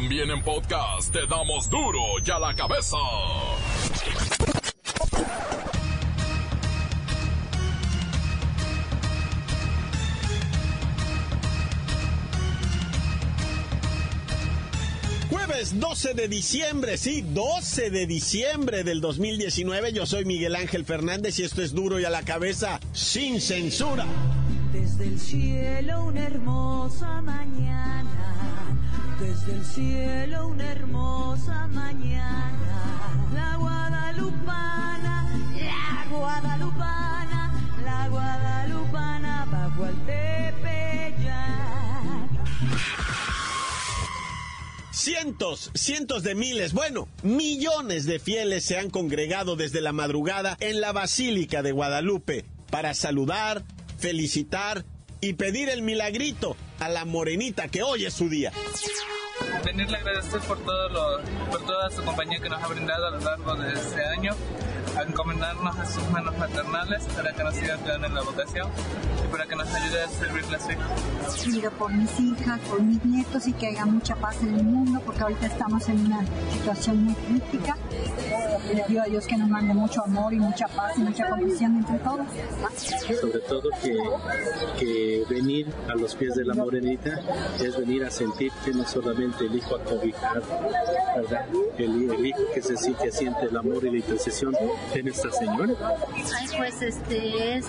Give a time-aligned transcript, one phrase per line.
[0.00, 2.96] También en podcast te damos duro y a la cabeza.
[15.28, 19.92] Jueves 12 de diciembre, sí, 12 de diciembre del 2019.
[19.92, 24.06] Yo soy Miguel Ángel Fernández y esto es duro y a la cabeza, sin censura.
[24.72, 28.37] Desde el cielo una hermosa mañana,
[29.18, 37.52] desde el cielo una hermosa mañana, la guadalupana, la guadalupana,
[37.84, 41.28] la guadalupana bajo el tepeyac.
[44.92, 50.80] Cientos, cientos de miles, bueno, millones de fieles se han congregado desde la madrugada en
[50.80, 53.64] la Basílica de Guadalupe para saludar,
[53.98, 54.84] felicitar
[55.20, 58.52] y pedir el milagrito a la morenita que hoy es su día.
[59.64, 61.20] venirle a agradecer por todo lo,
[61.50, 64.34] por toda su compañía que nos ha brindado a lo largo de este año,
[64.98, 68.68] a encomendarnos a sus manos maternales para que nos sigan cuidando en la vocación
[69.24, 70.82] y para que nos ayude a servirle a su hijo.
[71.44, 75.00] pido por mis hijas, por mis nietos y que haya mucha paz en el mundo,
[75.04, 76.20] porque ahorita estamos en una
[76.52, 77.76] situación muy crítica.
[78.74, 81.76] Le pido a Dios que nos mande mucho amor y mucha paz y mucha comprensión
[81.76, 82.26] entre todos.
[83.20, 83.96] sobre todo que,
[84.78, 87.20] que venir a los pies de la morenita
[87.60, 90.42] es venir a sentirte no solamente el hijo acobijado,
[91.16, 91.46] ¿verdad?
[91.78, 94.54] El, el hijo que se que siente el amor y la intercesión
[94.94, 95.74] de Nuestra Señora.
[96.38, 97.66] Ay, pues este es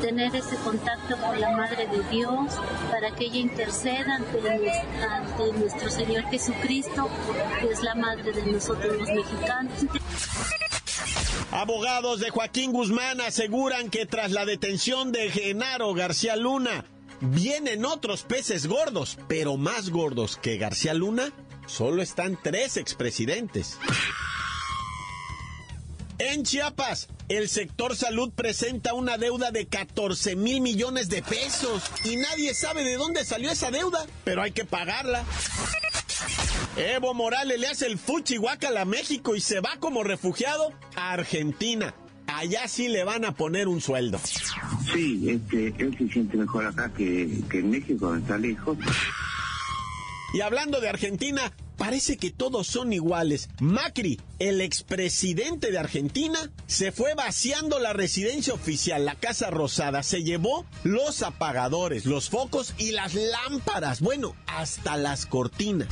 [0.00, 2.54] tener ese contacto con la Madre de Dios
[2.90, 4.70] para que ella interceda ante,
[5.02, 7.08] ante nuestro Señor Jesucristo,
[7.60, 9.72] que es la Madre de nosotros los mexicanos.
[11.50, 16.84] Abogados de Joaquín Guzmán aseguran que tras la detención de Genaro García Luna,
[17.20, 21.32] vienen otros peces gordos, pero más gordos que García Luna,
[21.66, 23.78] solo están tres expresidentes.
[26.18, 32.16] En Chiapas, el sector salud presenta una deuda de 14 mil millones de pesos y
[32.16, 35.24] nadie sabe de dónde salió esa deuda, pero hay que pagarla.
[36.76, 41.12] Evo Morales le hace el fuchi guacala a México y se va como refugiado a
[41.12, 41.94] Argentina.
[42.26, 44.20] Allá sí le van a poner un sueldo.
[44.92, 48.76] Sí, este, él se siente mejor acá que, que en México, está lejos.
[50.34, 51.52] Y hablando de Argentina,
[51.88, 53.48] parece que todos son iguales.
[53.60, 60.02] Macri, el expresidente de Argentina, se fue vaciando la residencia oficial, la Casa Rosada.
[60.02, 64.02] Se llevó los apagadores, los focos y las lámparas.
[64.02, 65.88] Bueno, hasta las cortinas.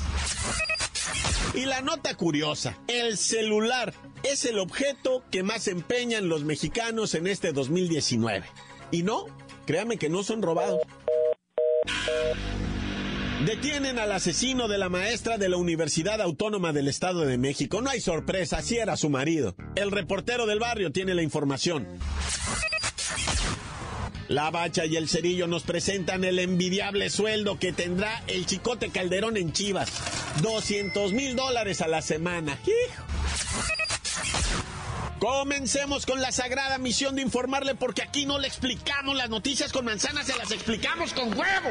[1.55, 7.27] Y la nota curiosa, el celular es el objeto que más empeñan los mexicanos en
[7.27, 8.45] este 2019.
[8.91, 9.25] Y no,
[9.65, 10.83] créame que no son robados.
[13.44, 17.82] Detienen al asesino de la maestra de la Universidad Autónoma del Estado de México.
[17.82, 19.54] No hay sorpresa, así era su marido.
[19.74, 21.86] El reportero del barrio tiene la información.
[24.28, 29.36] La Bacha y el Cerillo nos presentan el envidiable sueldo que tendrá el Chicote Calderón
[29.36, 29.92] en Chivas.
[30.42, 32.58] 200 mil dólares a la semana.
[35.18, 39.84] Comencemos con la sagrada misión de informarle porque aquí no le explicamos las noticias con
[39.84, 41.70] manzanas, se las explicamos con huevo.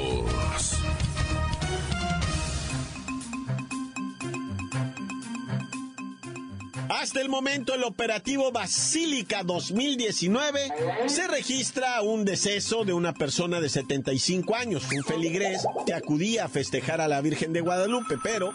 [7.01, 10.71] Hasta el momento, el operativo Basílica 2019
[11.07, 16.47] se registra un deceso de una persona de 75 años, un feligrés que acudía a
[16.47, 18.53] festejar a la Virgen de Guadalupe, pero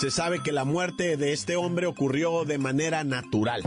[0.00, 3.62] se sabe que la muerte de este hombre ocurrió de manera natural.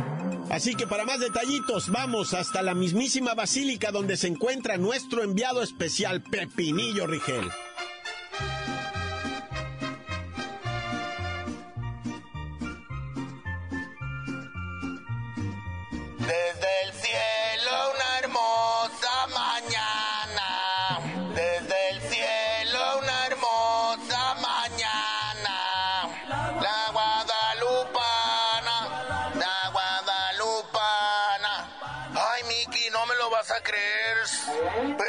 [0.50, 5.62] Así que para más detallitos, vamos hasta la mismísima basílica donde se encuentra nuestro enviado
[5.62, 7.50] especial, Pepinillo Rigel.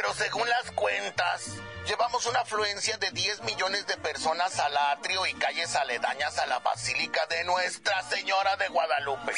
[0.03, 5.35] Pero según las cuentas, llevamos una afluencia de 10 millones de personas al atrio y
[5.35, 9.33] calles aledañas a la Basílica de Nuestra Señora de Guadalupe.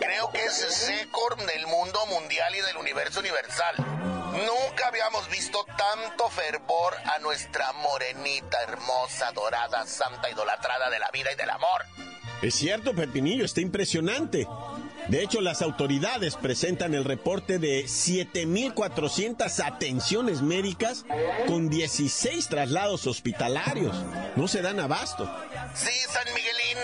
[0.00, 3.74] Creo que es récord del mundo mundial y del universo universal.
[3.76, 11.30] Nunca habíamos visto tanto fervor a nuestra morenita, hermosa, dorada, santa, idolatrada de la vida
[11.32, 11.82] y del amor.
[12.40, 14.46] Es cierto, Pepinillo, está impresionante.
[15.08, 21.04] De hecho, las autoridades presentan el reporte de 7.400 atenciones médicas
[21.46, 23.96] con 16 traslados hospitalarios.
[24.34, 25.24] No se dan abasto.
[25.74, 26.78] Sí, San Miguelín.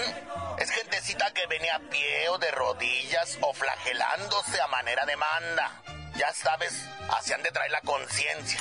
[0.58, 5.82] Es gentecita que venía a pie o de rodillas o flagelándose a manera de manda.
[6.16, 8.60] Ya sabes, así han de traer la conciencia.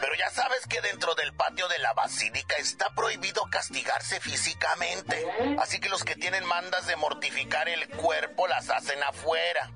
[0.00, 5.26] Pero ya sabes que dentro del patio de la basílica está prohibido castigarse físicamente.
[5.58, 9.70] Así que los que tienen mandas de mortificar el cuerpo las hacen afuera.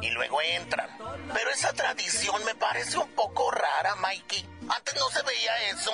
[0.00, 0.88] Y luego entran.
[1.32, 4.44] Pero esa tradición me parece un poco rara, Mikey.
[4.68, 5.90] Antes no se veía eso.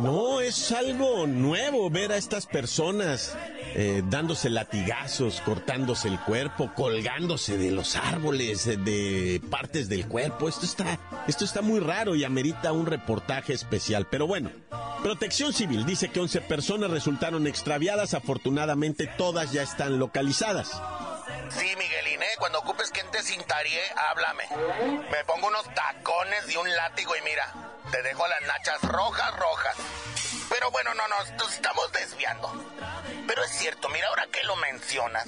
[0.00, 3.36] No, es algo nuevo ver a estas personas
[3.74, 10.48] eh, dándose latigazos, cortándose el cuerpo, colgándose de los árboles, eh, de partes del cuerpo.
[10.48, 14.06] Esto está, esto está muy raro y amerita un reportaje especial.
[14.10, 14.50] Pero bueno,
[15.02, 18.14] Protección Civil dice que 11 personas resultaron extraviadas.
[18.14, 20.80] Afortunadamente todas ya están localizadas.
[21.50, 22.34] Sí, Miguelín, ¿eh?
[22.38, 24.44] cuando ocupes quien te cintarie, háblame.
[25.10, 27.52] Me pongo unos tacones y un látigo y mira,
[27.90, 29.76] te dejo las nachas rojas, rojas.
[30.50, 32.52] Pero bueno, no, no, nos estamos desviando.
[33.26, 35.26] Pero es cierto, mira, ahora que lo mencionas,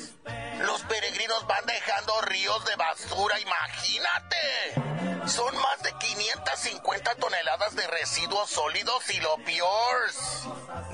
[0.60, 5.19] los peregrinos van dejando ríos de basura, imagínate.
[5.26, 10.00] Son más de 550 toneladas de residuos sólidos y lo peor.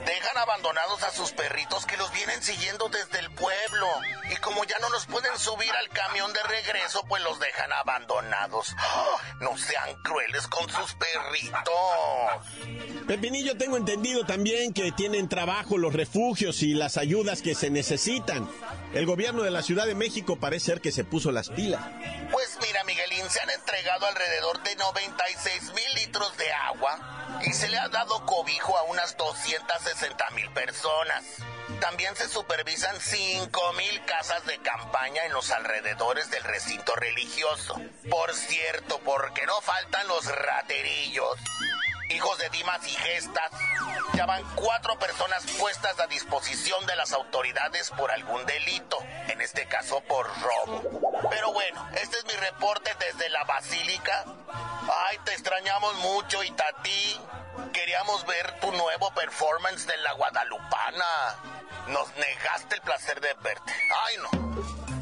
[0.04, 3.88] Dejan abandonados a sus perritos que los vienen siguiendo desde el pueblo.
[4.30, 8.74] Y como ya no los pueden subir al camión de regreso, pues los dejan abandonados.
[8.78, 9.16] ¡Ah!
[9.40, 13.06] No sean crueles con sus perritos.
[13.06, 18.48] Pepinillo, tengo entendido también que tienen trabajo los refugios y las ayudas que se necesitan.
[18.96, 21.84] El gobierno de la Ciudad de México parece ser que se puso las pilas.
[22.32, 27.68] Pues mira, Miguelín, se han entregado alrededor de 96 mil litros de agua y se
[27.68, 31.22] le ha dado cobijo a unas 260 mil personas.
[31.78, 37.78] También se supervisan 5 mil casas de campaña en los alrededores del recinto religioso.
[38.08, 41.36] Por cierto, porque no faltan los raterillos
[42.10, 43.50] hijos de Dimas y Gestas.
[44.14, 48.98] Ya van cuatro personas puestas a disposición de las autoridades por algún delito,
[49.28, 50.82] en este caso por robo.
[51.30, 54.24] Pero bueno, este es mi reporte desde la Basílica.
[55.08, 57.20] Ay, te extrañamos mucho, Itatí.
[57.72, 61.36] Queríamos ver tu nuevo performance de la Guadalupana.
[61.88, 63.72] Nos negaste el placer de verte.
[64.06, 64.46] Ay, no.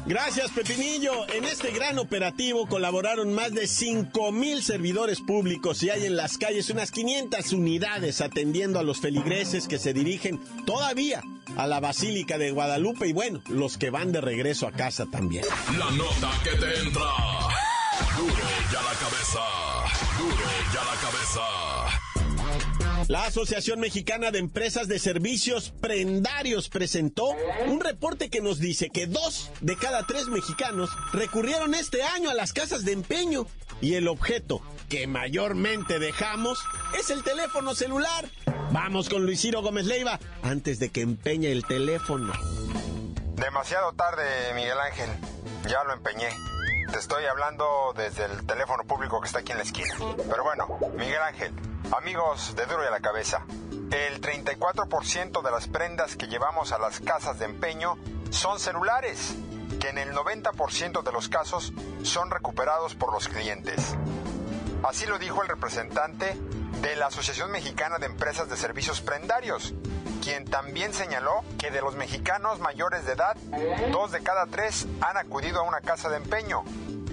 [0.05, 1.27] Gracias, Pepinillo.
[1.29, 6.37] En este gran operativo colaboraron más de 5 mil servidores públicos y hay en las
[6.37, 11.23] calles unas 500 unidades atendiendo a los feligreses que se dirigen todavía
[11.57, 15.43] a la Basílica de Guadalupe y bueno, los que van de regreso a casa también.
[15.75, 17.09] La nota que te entra.
[18.15, 18.35] Duro
[18.71, 19.39] ya la cabeza.
[20.19, 21.84] Duro ya la cabeza.
[23.07, 27.35] La Asociación Mexicana de Empresas de Servicios Prendarios presentó
[27.67, 32.33] un reporte que nos dice que dos de cada tres mexicanos recurrieron este año a
[32.33, 33.45] las casas de empeño
[33.79, 34.59] y el objeto
[34.89, 36.59] que mayormente dejamos
[36.99, 38.25] es el teléfono celular.
[38.71, 42.33] Vamos con Luis Ciro Gómez Leiva antes de que empeñe el teléfono.
[43.35, 44.23] Demasiado tarde,
[44.55, 45.09] Miguel Ángel.
[45.69, 46.29] Ya lo empeñé.
[46.91, 49.93] Te estoy hablando desde el teléfono público que está aquí en la esquina.
[50.27, 51.51] Pero bueno, Miguel Ángel,
[51.91, 53.45] amigos de Duro y a la Cabeza,
[53.91, 57.97] el 34% de las prendas que llevamos a las casas de empeño
[58.31, 59.35] son celulares,
[59.79, 61.73] que en el 90% de los casos
[62.03, 63.95] son recuperados por los clientes.
[64.83, 66.35] Así lo dijo el representante
[66.81, 69.73] de la Asociación Mexicana de Empresas de Servicios Prendarios,
[70.23, 73.35] quien también señaló que de los mexicanos mayores de edad,
[73.91, 76.63] dos de cada tres han acudido a una casa de empeño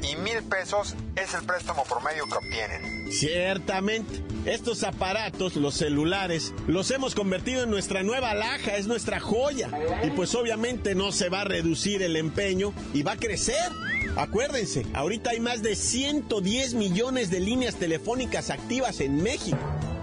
[0.03, 3.13] y mil pesos es el préstamo promedio que obtienen.
[3.13, 9.71] Ciertamente, estos aparatos, los celulares, los hemos convertido en nuestra nueva alhaja, es nuestra joya.
[10.03, 13.71] Y pues obviamente no se va a reducir el empeño y va a crecer.
[14.17, 19.59] Acuérdense, ahorita hay más de 110 millones de líneas telefónicas activas en México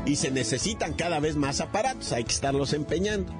[0.05, 3.31] y se necesitan cada vez más aparatos, hay que estarlos empeñando.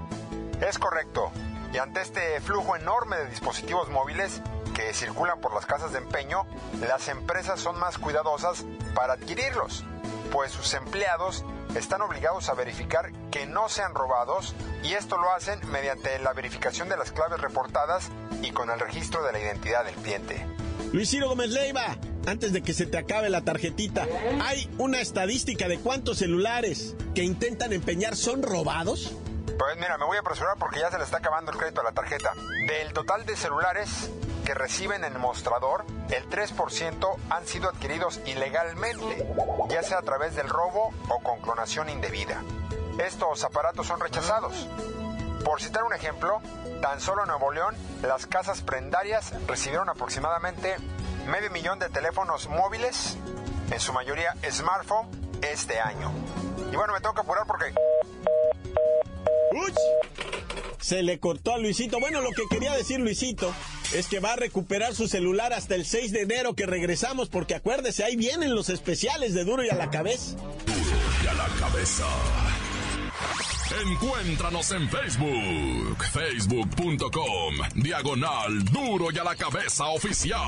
[0.68, 1.32] Es correcto.
[1.74, 4.42] Y ante este flujo enorme de dispositivos móviles
[4.80, 6.46] que circulan por las casas de empeño,
[6.80, 9.84] las empresas son más cuidadosas para adquirirlos,
[10.32, 11.44] pues sus empleados
[11.76, 16.88] están obligados a verificar que no sean robados y esto lo hacen mediante la verificación
[16.88, 18.10] de las claves reportadas
[18.42, 20.46] y con el registro de la identidad del cliente.
[20.94, 24.08] Luis Ciro Gómez Leiva, antes de que se te acabe la tarjetita.
[24.42, 29.14] ¿Hay una estadística de cuántos celulares que intentan empeñar son robados?
[29.46, 31.84] Pues mira, me voy a apresurar porque ya se le está acabando el crédito a
[31.84, 32.32] la tarjeta.
[32.66, 34.10] Del total de celulares
[34.50, 39.32] que reciben en el mostrador, el 3% han sido adquiridos ilegalmente,
[39.70, 42.42] ya sea a través del robo o con clonación indebida.
[42.98, 44.68] Estos aparatos son rechazados.
[45.46, 46.42] Por citar un ejemplo,
[46.82, 50.78] tan solo en Nuevo León, las casas prendarias recibieron aproximadamente
[51.28, 53.18] medio millón de teléfonos móviles,
[53.70, 55.10] en su mayoría smartphone,
[55.44, 56.12] este año.
[56.74, 57.72] Y bueno, me tengo que apurar porque...
[59.52, 59.78] ¡Uch!
[60.80, 62.00] Se le cortó a Luisito.
[62.00, 63.54] Bueno, lo que quería decir Luisito
[63.94, 67.56] es que va a recuperar su celular hasta el 6 de enero que regresamos, porque
[67.56, 70.36] acuérdese, ahí vienen los especiales de Duro y a la cabeza.
[70.36, 70.80] Duro
[71.24, 72.06] y a la cabeza.
[73.86, 80.40] Encuéntranos en Facebook, facebook.com, diagonal Duro y a la cabeza oficial.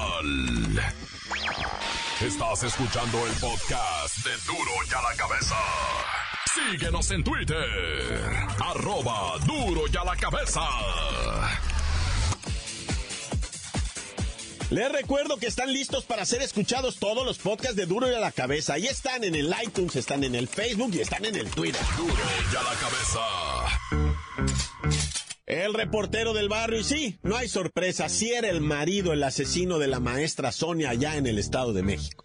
[2.20, 5.56] Estás escuchando el podcast de Duro y a la cabeza.
[6.54, 8.30] Síguenos en Twitter,
[8.60, 10.62] arroba Duro y a la cabeza.
[14.72, 18.22] Les recuerdo que están listos para ser escuchados todos los podcasts de Duro y a
[18.22, 18.76] la cabeza.
[18.76, 21.82] Ahí están en el iTunes, están en el Facebook y están en el Twitter.
[21.98, 23.20] Duro y a la cabeza.
[25.46, 29.78] El reportero del barrio, y sí, no hay sorpresa, sí era el marido, el asesino
[29.78, 32.24] de la maestra Sonia allá en el Estado de México.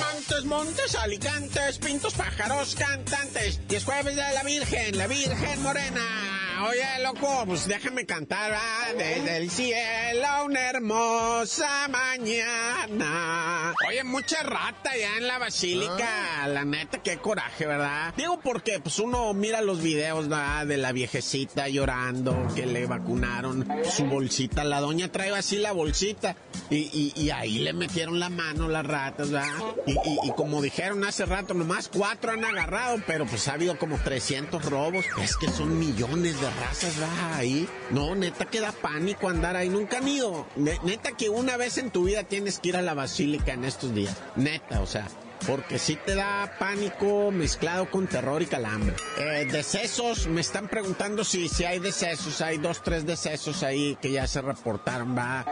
[0.00, 3.60] Montes, montes, alicantes, pintos, pájaros, cantantes.
[3.70, 6.35] Y es jueves de la Virgen, la Virgen Morena.
[6.64, 8.94] Oye, loco, pues déjame cantar, ¿verdad?
[8.96, 13.74] Desde el cielo una hermosa mañana.
[13.88, 16.46] Oye, mucha rata ya en la basílica.
[16.48, 18.14] La neta, qué coraje, ¿verdad?
[18.16, 20.66] Digo porque, pues uno mira los videos, ¿verdad?
[20.66, 24.64] De la viejecita llorando, que le vacunaron su bolsita.
[24.64, 26.36] La doña trae así la bolsita.
[26.70, 29.50] Y, y, y ahí le metieron la mano las ratas, ¿verdad?
[29.86, 33.78] Y, y, y como dijeron hace rato, nomás cuatro han agarrado, pero pues ha habido
[33.78, 35.04] como 300 robos.
[35.22, 37.34] Es que son millones de razas, ¿verdad?
[37.34, 37.68] Ahí.
[37.90, 39.68] No, neta que da pánico andar ahí.
[39.68, 40.46] Nunca han ido.
[40.56, 43.64] Ne- neta que una vez en tu vida tienes que ir a la basílica en
[43.64, 44.14] estos días.
[44.36, 45.08] Neta, o sea.
[45.46, 48.96] Porque sí te da pánico mezclado con terror y calambre.
[49.18, 52.40] Eh, decesos, me están preguntando si, si hay decesos.
[52.40, 55.44] Hay dos, tres decesos ahí que ya se reportaron, va.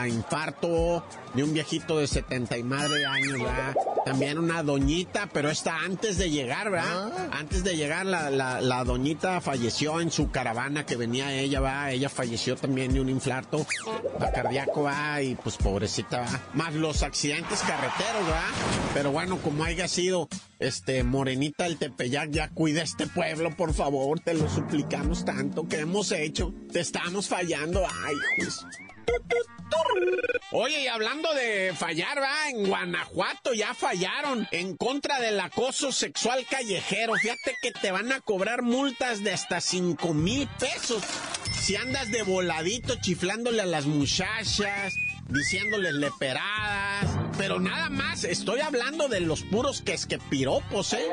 [0.00, 3.72] A infarto de un viejito de 70 y madre de años, va.
[4.04, 7.12] También una doñita, pero esta antes de llegar, ¿verdad?
[7.32, 11.90] Antes de llegar, la, la, la doñita falleció en su caravana que venía ella, va.
[11.90, 13.64] Ella falleció también de un infarto
[14.34, 15.22] cardíaco, va.
[15.22, 16.40] Y pues pobrecita, va.
[16.54, 18.48] Más los accidentes carreteros, ¿verdad?
[18.94, 20.28] Pero bueno, como haya sido,
[20.62, 25.80] este, Morenita el Tepeyac, ya cuida este pueblo, por favor, te lo suplicamos tanto que
[25.80, 26.54] hemos hecho.
[26.72, 28.64] Te estamos fallando, ay, juez.
[30.52, 36.44] Oye, y hablando de fallar, va, en Guanajuato ya fallaron en contra del acoso sexual
[36.48, 37.14] callejero.
[37.14, 41.02] Fíjate que te van a cobrar multas de hasta 5 mil pesos
[41.62, 44.94] si andas de voladito chiflándole a las muchachas,
[45.28, 47.21] diciéndoles leperadas.
[47.42, 51.08] Pero nada más, estoy hablando de los puros que es que piropos, ¿eh?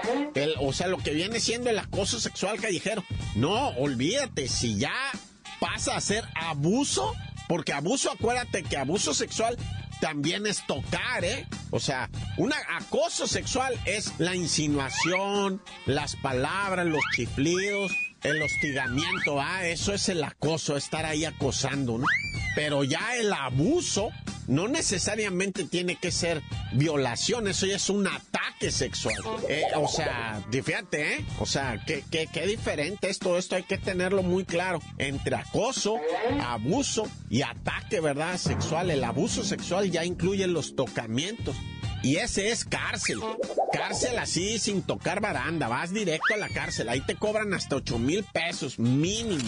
[0.59, 3.03] O sea, lo que viene siendo el acoso sexual callejero.
[3.33, 4.93] No, olvídate, si ya
[5.59, 7.15] pasa a ser abuso,
[7.47, 9.57] porque abuso, acuérdate que abuso sexual
[10.01, 11.47] también es tocar, ¿eh?
[11.71, 19.65] O sea, un acoso sexual es la insinuación, las palabras, los chiflidos, el hostigamiento, ah,
[19.65, 22.05] eso es el acoso, estar ahí acosando, ¿no?
[22.53, 24.11] Pero ya el abuso
[24.49, 26.41] no necesariamente tiene que ser
[26.73, 29.15] violación, eso ya es un ataque sexual.
[29.47, 31.25] Eh, o sea, fíjate, ¿eh?
[31.39, 34.81] O sea, qué, qué, qué diferente es todo esto, hay que tenerlo muy claro.
[34.97, 35.97] Entre acoso,
[36.41, 38.37] abuso y ataque, ¿verdad?
[38.37, 38.89] Sexual.
[38.89, 41.55] El abuso sexual ya incluye los tocamientos.
[42.01, 43.19] Y ese es cárcel.
[43.71, 45.67] Cárcel así, sin tocar baranda.
[45.67, 46.89] Vas directo a la cárcel.
[46.89, 49.43] Ahí te cobran hasta 8 mil pesos mínimo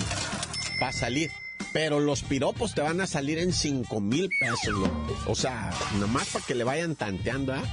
[0.80, 1.32] para salir.
[1.74, 4.92] Pero los piropos te van a salir en 5 mil pesos, loco.
[5.28, 7.64] O sea, nomás para que le vayan tanteando, ¿ah?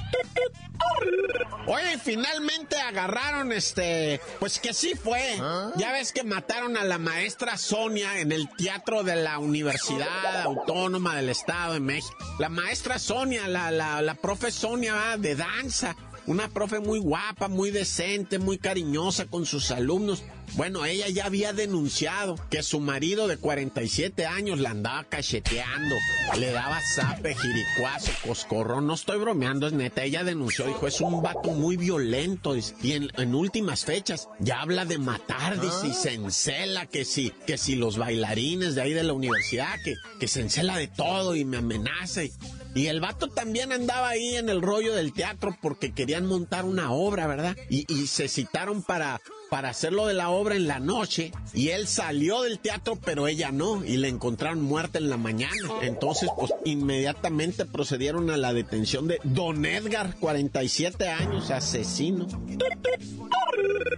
[1.67, 5.37] Oye, finalmente agarraron este, pues que sí fue.
[5.75, 11.15] Ya ves que mataron a la maestra Sonia en el teatro de la Universidad Autónoma
[11.15, 12.15] del Estado de México.
[12.39, 15.95] La maestra Sonia, la, la, la profe Sonia de danza.
[16.25, 20.23] Una profe muy guapa, muy decente, muy cariñosa con sus alumnos.
[20.55, 25.95] Bueno, ella ya había denunciado que su marido de 47 años la andaba cacheteando,
[26.37, 28.87] le daba zape, jiricuazo, coscorrón.
[28.87, 30.03] No estoy bromeando, es neta.
[30.03, 32.55] Ella denunció, dijo, es un vato muy violento.
[32.81, 37.57] Y en, últimas fechas ya habla de matar, dice, y se encela que si, que
[37.57, 41.45] si los bailarines de ahí de la universidad, que, que se encela de todo y
[41.45, 42.23] me amenaza.
[42.23, 42.31] Y,
[42.75, 46.91] y el vato también andaba ahí en el rollo del teatro porque querían montar una
[46.91, 47.55] obra, ¿verdad?
[47.69, 51.87] Y, y se citaron para para hacerlo de la obra en la noche y él
[51.87, 55.69] salió del teatro pero ella no y le encontraron muerta en la mañana.
[55.81, 62.27] Entonces pues inmediatamente procedieron a la detención de Don Edgar, 47 años, asesino.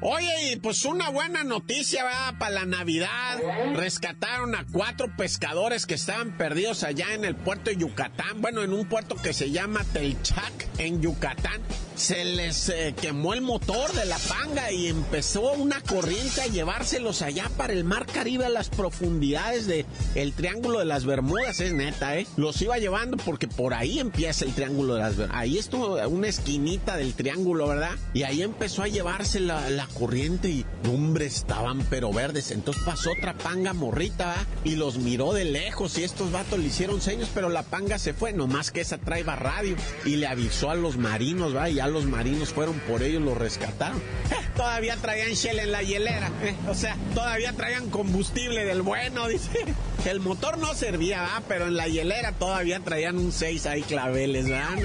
[0.01, 3.39] Oye, pues una buena noticia va para la Navidad.
[3.75, 8.41] Rescataron a cuatro pescadores que estaban perdidos allá en el puerto de Yucatán.
[8.41, 11.61] Bueno, en un puerto que se llama Telchac en Yucatán
[11.95, 17.21] se les eh, quemó el motor de la panga y empezó una corriente a llevárselos
[17.21, 21.73] allá para el mar Caribe a las profundidades de el Triángulo de las Bermudas, es
[21.73, 22.27] neta, ¿eh?
[22.37, 25.41] Los iba llevando porque por ahí empieza el Triángulo de las Bermudas.
[25.41, 27.95] Ahí estuvo una esquinita del triángulo, ¿verdad?
[28.13, 32.51] Y ahí empezó a llevarse la, corriente y, hombre, estaban pero verdes.
[32.51, 37.01] Entonces pasó otra panga morrita, Y los miró de lejos y estos vatos le hicieron
[37.01, 40.75] señas, pero la panga se fue, nomás que esa trae radio y le avisó a
[40.75, 41.69] los marinos, ¿va?
[41.69, 43.97] Y ya los marinos fueron por ellos, lo rescataron.
[43.97, 49.27] Eh, todavía traían Shell en la hielera, eh, o sea, todavía traían combustible del bueno,
[49.29, 49.65] dice.
[50.05, 54.77] El motor no servía, pero en la hielera todavía traían un 6 ahí claveles, ¿verdad?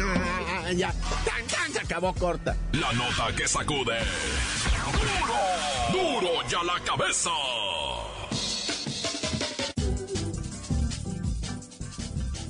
[0.75, 2.57] ya, tan, tan, se acabó corta.
[2.73, 3.97] La nota que sacude.
[5.93, 6.21] ¡Duro!
[6.21, 7.31] ¡Duro ya la cabeza!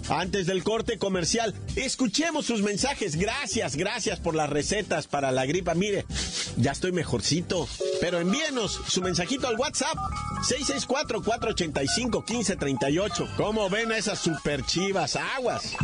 [0.08, 3.16] Antes del corte comercial, escuchemos sus mensajes.
[3.16, 5.74] Gracias, gracias por las recetas para la gripa.
[5.74, 6.06] Mire,
[6.56, 7.68] ya estoy mejorcito.
[8.00, 9.98] Pero envíenos su mensajito al WhatsApp
[10.48, 13.28] 664-485-1538.
[13.36, 15.76] ¿Cómo ven a esas super chivas aguas?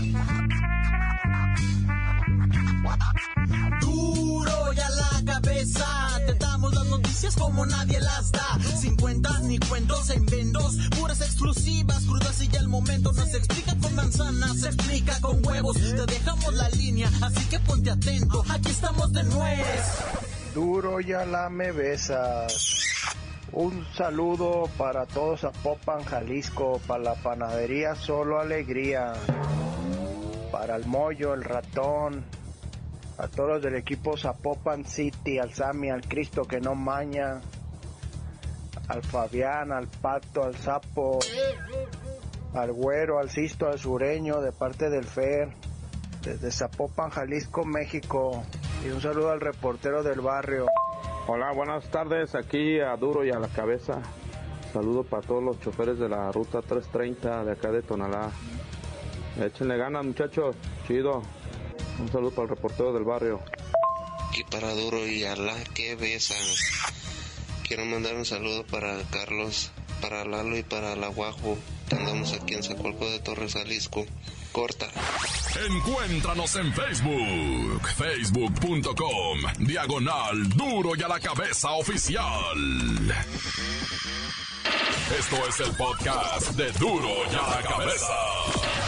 [7.42, 8.58] Como nadie las da.
[8.80, 13.12] Sin cuentas ni cuentos en vendos, puras exclusivas, crudas y ya el momento.
[13.12, 15.76] No se explica con manzanas, se explica con huevos.
[15.76, 18.44] Te dejamos la línea, así que ponte atento.
[18.48, 19.84] Aquí estamos de nuez.
[20.54, 22.78] Duro ya la me besas.
[23.52, 29.12] Un saludo para todos a Popan, Jalisco, para la panadería Solo Alegría,
[30.50, 32.24] para el Mollo, el Ratón,
[33.22, 37.40] a todos los del equipo Zapopan City, al Sami, al Cristo que no maña,
[38.88, 41.20] al Fabián, al Pato, al Sapo,
[42.52, 45.54] al Güero, al Sisto, al Sureño, de parte del FER,
[46.22, 48.42] desde Zapopan, Jalisco, México.
[48.84, 50.66] Y un saludo al reportero del barrio.
[51.28, 54.02] Hola, buenas tardes, aquí a Duro y a la Cabeza.
[54.72, 58.32] Saludo para todos los choferes de la ruta 330 de acá de Tonalá.
[59.40, 60.56] Échenle ganas, muchachos.
[60.88, 61.22] Chido.
[61.98, 63.40] Un saludo para el reportero del barrio.
[64.34, 66.38] Y para Duro y a la que besan.
[67.66, 71.58] Quiero mandar un saludo para Carlos, para Lalo y para la Guajo.
[71.90, 74.06] Andamos aquí en Zacualco de Torres, Jalisco.
[74.52, 74.86] Corta.
[75.66, 82.26] Encuéntranos en Facebook, facebook.com, diagonal duro y a la cabeza oficial.
[85.18, 88.81] Esto es el podcast de duro y a la cabeza.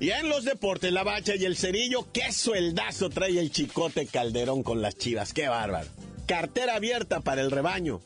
[0.00, 4.62] Y en los deportes, la bacha y el cerillo, qué sueldazo trae el chicote Calderón
[4.62, 5.88] con las chivas, qué bárbaro.
[6.26, 8.00] Cartera abierta para el rebaño.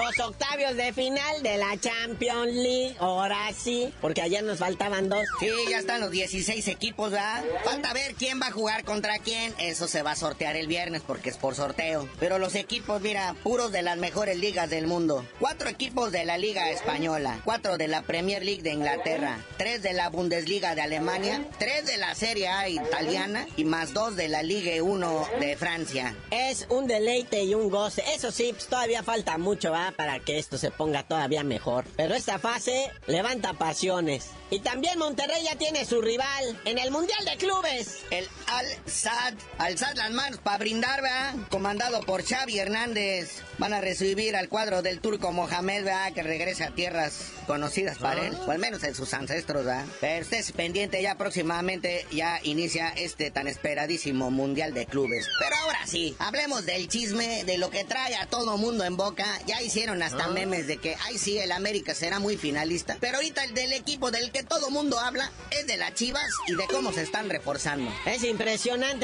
[0.00, 2.96] Los octavios de final de la Champions League.
[2.98, 5.24] Ahora sí, porque ayer nos faltaban dos.
[5.38, 7.44] Sí, ya están los 16 equipos, ¿verdad?
[7.64, 9.54] Falta ver quién va a jugar contra quién.
[9.58, 12.08] Eso se va a sortear el viernes porque es por sorteo.
[12.18, 15.24] Pero los equipos, mira, puros de las mejores ligas del mundo.
[15.38, 19.92] Cuatro equipos de la Liga Española, cuatro de la Premier League de Inglaterra, tres de
[19.92, 24.42] la Bundesliga de Alemania, tres de la Serie A italiana y más dos de la
[24.42, 26.14] Liga 1 de Francia.
[26.30, 28.02] Es un deleite y un goce.
[28.14, 31.84] Eso sí, pues, todavía falta mucho, Para que esto se ponga todavía mejor.
[31.96, 34.30] Pero esta fase levanta pasiones.
[34.50, 38.04] Y también Monterrey ya tiene su rival en el Mundial de Clubes.
[38.10, 38.28] El
[38.60, 39.34] Al-Sad.
[39.56, 41.34] Al-Sad las manos para brindar, ¿verdad?
[41.48, 43.42] Comandado por Xavi Hernández.
[43.56, 46.12] van a recibir al cuadro del turco Mohamed, ¿verdad?
[46.12, 49.84] Que regrese a tierras conocidas para él, o al menos en sus ancestros, ¿verdad?
[50.00, 55.26] Pero estés pendiente, ya próximamente ya inicia este tan esperadísimo Mundial de Clubes.
[55.38, 59.26] Pero ahora sí, hablemos del chisme, de lo que trae a todo mundo en boca.
[59.46, 62.98] Ya hicieron hasta memes de que, ay sí, el América será muy finalista.
[63.00, 66.54] Pero ahorita el del equipo del que todo mundo habla es de las Chivas y
[66.54, 67.90] de cómo se están reforzando.
[68.06, 68.49] Es impresionante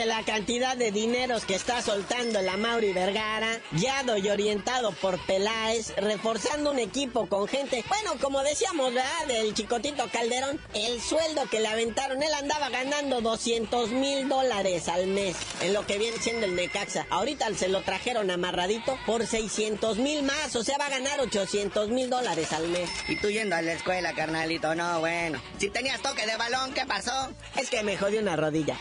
[0.07, 5.95] la cantidad de dineros que está soltando la Mauri Vergara, guiado y orientado por Peláez,
[5.97, 9.27] reforzando un equipo con gente, bueno, como decíamos, ¿verdad?
[9.29, 15.07] Del chicotito Calderón, el sueldo que le aventaron, él andaba ganando 200 mil dólares al
[15.07, 17.07] mes, en lo que viene siendo el Necaxa.
[17.11, 21.89] Ahorita se lo trajeron amarradito por 600 mil más, o sea, va a ganar 800
[21.91, 22.91] mil dólares al mes.
[23.09, 25.41] Y tú yendo a la escuela, carnalito, no, bueno.
[25.59, 27.31] Si tenías toque de balón, ¿qué pasó?
[27.57, 28.77] Es que me jodió una rodilla.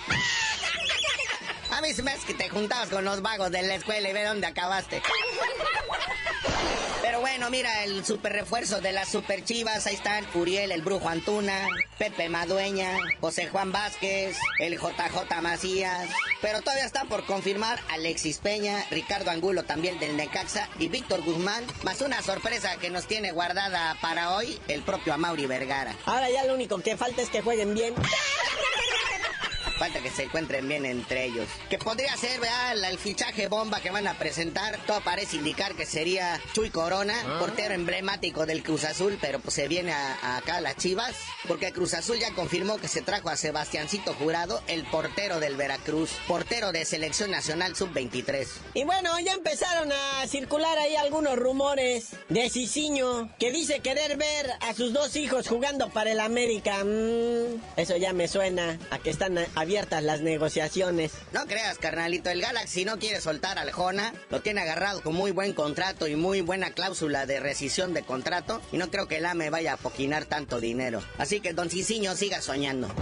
[1.75, 4.13] A mí se me hace que te juntabas con los vagos de la escuela y
[4.13, 5.01] ve dónde acabaste.
[7.01, 11.09] Pero bueno, mira, el super refuerzo de las super chivas, ahí están Uriel, el Brujo
[11.09, 16.09] Antuna, Pepe Madueña, José Juan Vázquez, el JJ Macías.
[16.41, 21.65] Pero todavía está por confirmar Alexis Peña, Ricardo Angulo también del Necaxa y Víctor Guzmán,
[21.83, 25.93] más una sorpresa que nos tiene guardada para hoy el propio Amauri Vergara.
[26.05, 27.93] Ahora ya lo único que falta es que jueguen bien.
[29.77, 31.47] Falta que se encuentren bien entre ellos.
[31.69, 32.77] Que podría ser, ¿verdad?
[32.89, 34.79] El fichaje bomba que van a presentar.
[34.87, 39.67] Todo parece indicar que sería Chuy Corona, portero emblemático del Cruz Azul, pero pues se
[39.67, 41.15] viene a, acá a las Chivas.
[41.47, 46.11] Porque Cruz Azul ya confirmó que se trajo a Sebastiancito Jurado, el portero del Veracruz,
[46.27, 48.47] portero de Selección Nacional Sub-23.
[48.73, 54.51] Y bueno, ya empezaron a circular ahí algunos rumores de Cicinho, que dice querer ver
[54.61, 56.83] a sus dos hijos jugando para el América.
[56.83, 61.11] Mm, eso ya me suena a que están abiertas las negociaciones.
[61.33, 65.31] No creas, carnalito, el Galaxy no quiere soltar al Jona, lo tiene agarrado con muy
[65.31, 69.25] buen contrato y muy buena cláusula de rescisión de contrato, y no creo que el
[69.25, 71.01] AME vaya a poquinar tanto dinero.
[71.17, 72.93] Así que don Cicinho siga soñando.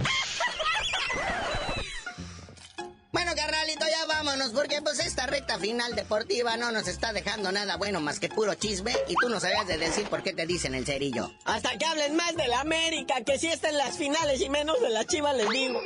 [3.12, 7.76] Bueno, carnalito, ya vámonos, porque pues esta recta final deportiva no nos está dejando nada
[7.76, 10.74] bueno más que puro chisme, y tú no sabías de decir por qué te dicen
[10.74, 11.30] el cerillo.
[11.44, 14.80] Hasta que hablen más de la América, que si está en las finales y menos
[14.80, 15.80] de la Chiva, les digo.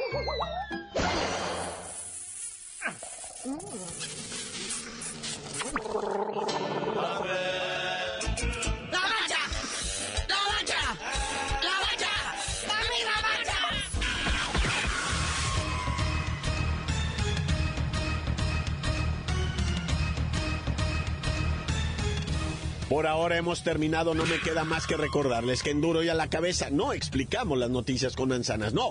[22.89, 26.15] Por ahora hemos terminado, no me queda más que recordarles que en Duro y a
[26.15, 28.91] la cabeza no explicamos las noticias con manzanas, no,